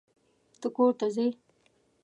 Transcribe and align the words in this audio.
ته 0.59 0.67
کورته 0.75 1.07
ځې؟ 1.15 1.27